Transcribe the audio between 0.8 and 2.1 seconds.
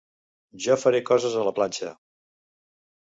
faré coses a la planxa.